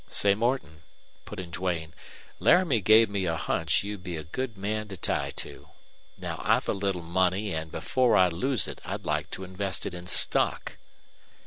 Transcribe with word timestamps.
"Say, 0.09 0.33
Morton," 0.33 0.81
put 1.25 1.39
in 1.39 1.51
Duane, 1.51 1.93
"Laramie 2.39 2.81
gave 2.81 3.07
me 3.07 3.25
a 3.25 3.35
hunch 3.35 3.83
you'd 3.83 4.01
be 4.01 4.17
a 4.17 4.23
good 4.23 4.57
man 4.57 4.87
to 4.87 4.97
tie 4.97 5.29
to. 5.35 5.69
Now, 6.17 6.41
I've 6.43 6.67
a 6.67 6.73
little 6.73 7.03
money 7.03 7.53
and 7.53 7.71
before 7.71 8.17
I 8.17 8.29
lose 8.29 8.67
it 8.67 8.81
I'd 8.83 9.05
like 9.05 9.29
to 9.29 9.43
invest 9.43 9.85
it 9.85 9.93
in 9.93 10.07
stock." 10.07 10.77